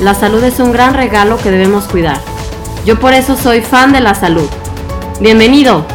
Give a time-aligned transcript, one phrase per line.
[0.00, 2.20] la salud es un gran regalo que debemos cuidar.
[2.84, 4.48] Yo por eso soy fan de la salud.
[5.20, 5.86] Bienvenido.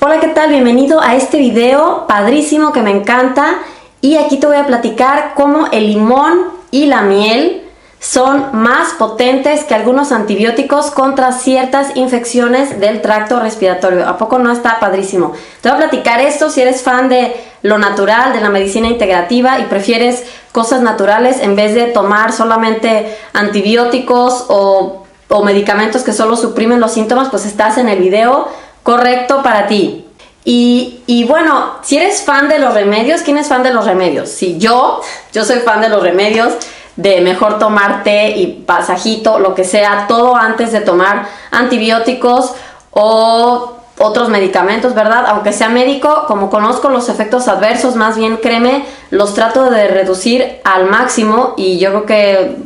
[0.00, 0.48] Hola, ¿qué tal?
[0.48, 3.58] Bienvenido a este video padrísimo que me encanta
[4.04, 7.62] y aquí te voy a platicar cómo el limón y la miel
[7.98, 14.06] son más potentes que algunos antibióticos contra ciertas infecciones del tracto respiratorio.
[14.06, 15.32] ¿A poco no está padrísimo?
[15.62, 19.58] Te voy a platicar esto si eres fan de lo natural, de la medicina integrativa
[19.58, 25.00] y prefieres cosas naturales en vez de tomar solamente antibióticos o,
[25.44, 28.48] medicamentos que solo suprimen los síntomas, pues estás en el video
[28.82, 30.03] correcto para ti.
[30.46, 34.28] Y, bueno, si eres fan de los remedios, ¿quién es fan de los remedios?
[34.28, 35.00] Si yo,
[35.32, 36.52] yo soy fan de los remedios,
[36.96, 42.52] de mejor tomar té y pasajito, lo que sea, todo antes de tomar antibióticos
[42.90, 45.24] o otros medicamentos, ¿verdad?
[45.28, 50.60] Aunque sea médico, como conozco los efectos adversos, más bien créeme, los trato de reducir
[50.64, 52.56] al máximo y yo creo que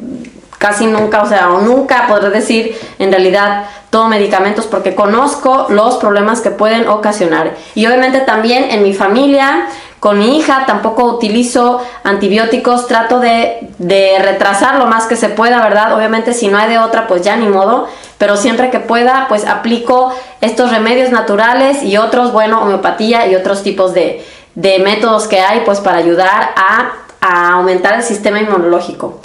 [0.58, 5.96] casi nunca, o sea, o nunca podré decir en realidad todo medicamentos porque conozco los
[5.96, 7.54] problemas que pueden ocasionar.
[7.74, 9.68] Y obviamente también en mi familia,
[10.00, 15.62] con mi hija, tampoco utilizo antibióticos, trato de, de retrasar lo más que se pueda,
[15.62, 15.94] ¿verdad?
[15.94, 17.88] Obviamente si no hay de otra, pues ya ni modo,
[18.18, 23.62] pero siempre que pueda, pues aplico estos remedios naturales y otros, bueno, homeopatía y otros
[23.62, 29.20] tipos de, de métodos que hay, pues para ayudar a aumentar el sistema inmunológico.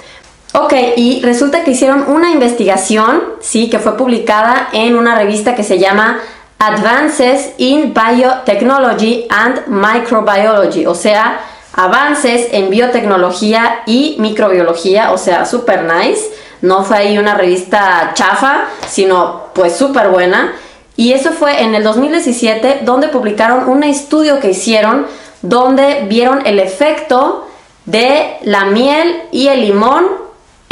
[0.56, 5.64] Ok, y resulta que hicieron una investigación, sí, que fue publicada en una revista que
[5.64, 6.20] se llama
[6.60, 11.40] Advances in Biotechnology and Microbiology, o sea,
[11.74, 16.22] avances en biotecnología y microbiología, o sea, super nice.
[16.62, 20.54] No fue ahí una revista chafa, sino pues súper buena.
[20.96, 25.08] Y eso fue en el 2017, donde publicaron un estudio que hicieron,
[25.42, 27.48] donde vieron el efecto
[27.86, 30.23] de la miel y el limón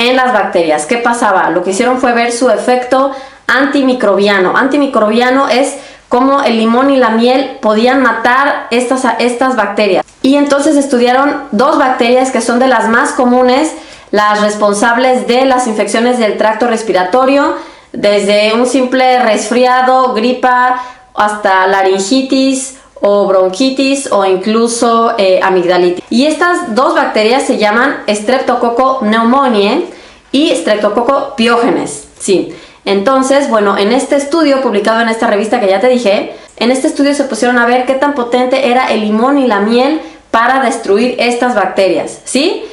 [0.02, 0.86] en las bacterias.
[0.86, 1.50] ¿Qué pasaba?
[1.52, 3.12] Lo que hicieron fue ver su efecto
[3.48, 4.58] antimicrobiano.
[4.58, 5.76] Antimicrobiano es
[6.10, 10.04] cómo el limón y la miel podían matar estas, estas bacterias.
[10.24, 13.72] Y entonces estudiaron dos bacterias que son de las más comunes,
[14.10, 17.56] las responsables de las infecciones del tracto respiratorio,
[17.94, 20.82] desde un simple resfriado, gripa,
[21.14, 26.04] hasta laringitis o bronquitis o incluso eh, amigdalitis.
[26.10, 29.86] Y estas dos bacterias se llaman Streptococcus pneumoniae
[30.32, 32.08] y Streptococcus pyogenes.
[32.20, 32.54] Sí.
[32.86, 36.88] Entonces, bueno, en este estudio publicado en esta revista que ya te dije, en este
[36.88, 40.02] estudio se pusieron a ver qué tan potente era el limón y la miel
[40.32, 42.64] para destruir estas bacterias, ¿sí?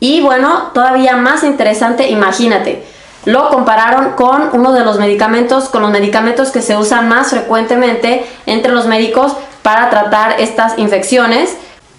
[0.00, 2.82] Y bueno, todavía más interesante, imagínate,
[3.24, 8.24] lo compararon con uno de los medicamentos, con los medicamentos que se usan más frecuentemente
[8.46, 9.32] entre los médicos
[9.68, 11.54] para tratar estas infecciones.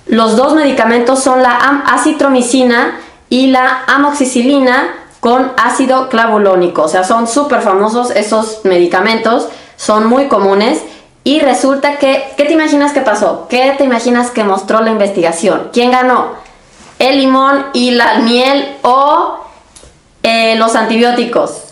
[0.07, 2.99] Los dos medicamentos son la acitromicina
[3.29, 6.81] y la amoxicilina con ácido clavulónico.
[6.81, 10.81] O sea, son súper famosos esos medicamentos, son muy comunes.
[11.23, 13.45] Y resulta que, ¿qué te imaginas que pasó?
[13.51, 15.69] ¿Qué te imaginas que mostró la investigación?
[15.71, 16.29] ¿Quién ganó?
[16.97, 19.41] ¿El limón y la miel o
[20.23, 21.68] eh, los antibióticos?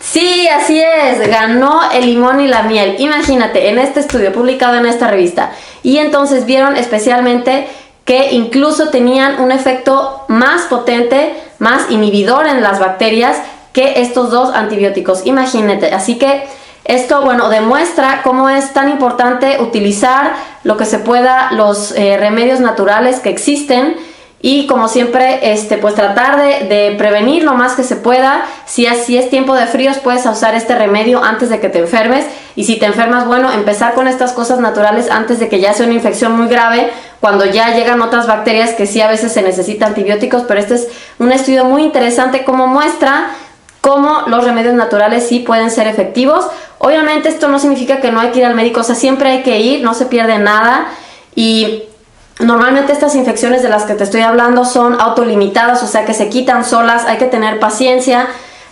[0.00, 2.96] Sí, así es, ganó el limón y la miel.
[2.98, 5.52] Imagínate, en este estudio publicado en esta revista.
[5.82, 7.66] Y entonces vieron especialmente
[8.04, 13.36] que incluso tenían un efecto más potente, más inhibidor en las bacterias
[13.72, 15.26] que estos dos antibióticos.
[15.26, 16.44] Imagínate, así que
[16.84, 20.32] esto, bueno, demuestra cómo es tan importante utilizar
[20.64, 23.96] lo que se pueda, los eh, remedios naturales que existen
[24.40, 28.44] y como siempre, este, pues tratar de, prevenir lo más que se pueda.
[28.66, 32.24] Si así es tiempo de fríos, puedes usar este remedio antes de que te enfermes.
[32.54, 35.86] Y si te enfermas, bueno, empezar con estas cosas naturales antes de que ya sea
[35.86, 36.88] una infección muy grave,
[37.20, 40.44] cuando ya llegan otras bacterias que sí a veces se necesitan antibióticos.
[40.46, 40.88] Pero este es
[41.18, 43.30] un estudio muy interesante como muestra
[43.80, 46.46] cómo los remedios naturales sí pueden ser efectivos.
[46.78, 49.42] Obviamente esto no significa que no hay que ir al médico, o sea, siempre hay
[49.42, 50.86] que ir, no se pierde nada.
[51.34, 51.87] Y
[52.40, 56.28] Normalmente estas infecciones de las que te estoy hablando son autolimitadas, o sea que se
[56.28, 58.28] quitan solas, hay que tener paciencia.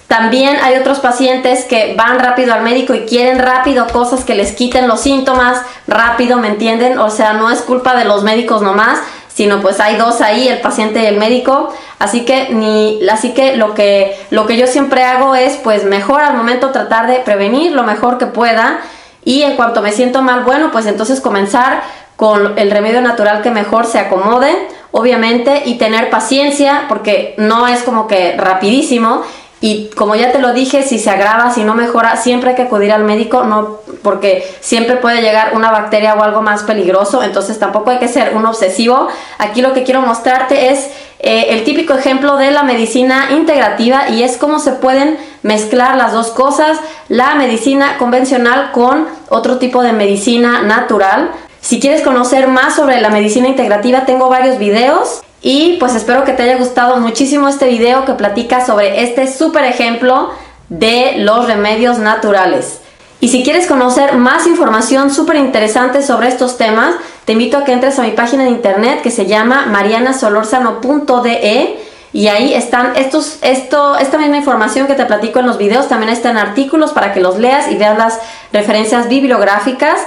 [0.07, 4.53] También hay otros pacientes que van rápido al médico y quieren rápido cosas que les
[4.53, 7.01] quiten los síntomas rápido, ¿me entienden?
[7.01, 9.01] O sea, no es culpa de los médicos nomás,
[9.35, 11.75] sino pues hay dos ahí, el paciente y el médico.
[11.99, 16.23] Así que ni así que lo que lo que yo siempre hago es pues mejor
[16.23, 18.79] al momento tratar de prevenir lo mejor que pueda
[19.25, 21.83] y en cuanto me siento mal, bueno, pues entonces comenzar
[22.17, 24.51] con el remedio natural que mejor se acomode,
[24.91, 29.23] obviamente, y tener paciencia, porque no es como que rapidísimo.
[29.61, 32.63] Y como ya te lo dije, si se agrava, si no mejora, siempre hay que
[32.63, 37.59] acudir al médico, no, porque siempre puede llegar una bacteria o algo más peligroso, entonces
[37.59, 39.09] tampoco hay que ser un obsesivo.
[39.39, 44.23] Aquí lo que quiero mostrarte es eh, el típico ejemplo de la medicina integrativa y
[44.23, 46.79] es cómo se pueden mezclar las dos cosas,
[47.09, 51.31] la medicina convencional con otro tipo de medicina natural.
[51.67, 56.33] Si quieres conocer más sobre la medicina integrativa, tengo varios videos y pues espero que
[56.33, 60.31] te haya gustado muchísimo este video que platica sobre este súper ejemplo
[60.69, 62.79] de los remedios naturales.
[63.19, 67.73] Y si quieres conocer más información súper interesante sobre estos temas, te invito a que
[67.73, 71.81] entres a mi página de internet que se llama marianasolorzano.de
[72.13, 76.13] y ahí están estos, esto, esta misma información que te platico en los videos, también
[76.13, 78.21] está en artículos para que los leas y veas las
[78.53, 79.99] referencias bibliográficas.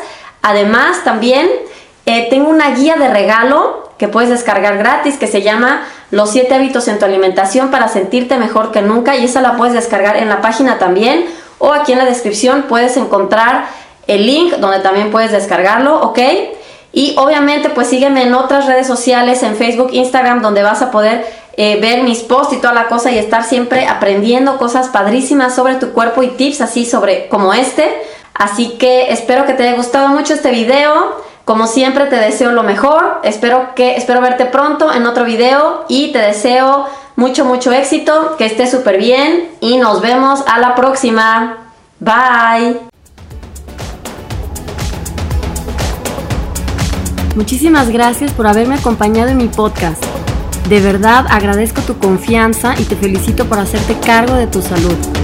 [0.41, 1.50] Además, también
[2.06, 6.56] eh, tengo una guía de regalo que puedes descargar gratis que se llama Los 7
[6.56, 10.30] hábitos en tu alimentación para sentirte mejor que nunca y esa la puedes descargar en
[10.30, 11.25] la página también
[11.59, 13.65] o aquí en la descripción puedes encontrar
[14.07, 16.19] el link donde también puedes descargarlo, ¿ok?
[16.94, 21.24] Y obviamente pues sígueme en otras redes sociales, en Facebook, Instagram, donde vas a poder
[21.57, 25.75] eh, ver mis posts y toda la cosa y estar siempre aprendiendo cosas padrísimas sobre
[25.75, 28.01] tu cuerpo y tips así sobre como este.
[28.39, 31.18] Así que espero que te haya gustado mucho este video.
[31.44, 33.19] Como siempre te deseo lo mejor.
[33.24, 36.86] Espero que espero verte pronto en otro video y te deseo
[37.18, 41.57] mucho mucho éxito, que estés súper bien y nos vemos a la próxima.
[42.00, 42.80] Bye.
[47.35, 50.01] Muchísimas gracias por haberme acompañado en mi podcast.
[50.69, 55.19] De verdad agradezco tu confianza y te felicito por hacerte cargo de tu salud.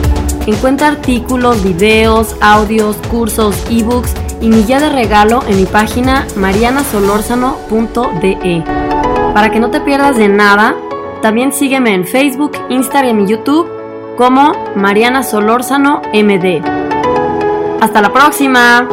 [0.45, 8.63] Encuentra artículos, videos, audios, cursos, ebooks y mi guía de regalo en mi página marianasolorzano.de.
[9.33, 10.75] Para que no te pierdas de nada,
[11.21, 13.67] también sígueme en Facebook, Instagram y YouTube
[14.17, 16.61] como Mariana Solórzano MD.
[17.81, 18.87] Hasta la próxima.